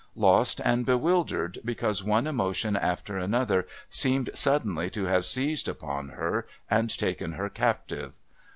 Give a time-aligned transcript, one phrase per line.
[0.15, 6.47] Lost and bewildered because one emotion after another seemed suddenly to have seized upon her
[6.71, 8.15] and taken her captive.